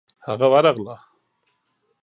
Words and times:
هغه 0.27 0.47
ورغله. 0.53 0.95